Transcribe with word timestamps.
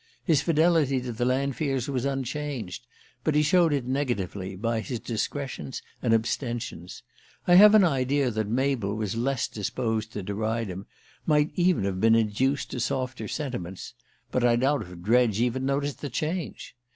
His 0.23 0.41
fidelity 0.41 0.99
to 1.01 1.11
the 1.11 1.25
Lanfears 1.25 1.87
was 1.87 2.05
unchanged; 2.05 2.87
but 3.23 3.35
he 3.35 3.43
showed 3.43 3.71
it 3.71 3.85
negatively, 3.85 4.55
by 4.55 4.79
his 4.79 4.99
discretions 4.99 5.83
and 6.01 6.11
abstentions. 6.11 7.03
I 7.47 7.53
have 7.53 7.75
an 7.75 7.83
idea 7.83 8.31
that 8.31 8.47
Mabel 8.47 8.95
was 8.95 9.13
less 9.15 9.47
disposed 9.47 10.11
to 10.13 10.23
deride 10.23 10.69
him, 10.69 10.87
might 11.27 11.51
even 11.53 11.83
have 11.83 12.01
been 12.01 12.15
induced 12.15 12.71
to 12.71 12.79
softer 12.79 13.27
sentiments; 13.27 13.93
but 14.31 14.43
I 14.43 14.55
doubt 14.55 14.81
if 14.81 15.01
Dredge 15.01 15.39
even 15.39 15.67
noticed 15.67 16.01
the 16.01 16.09
change. 16.09 16.75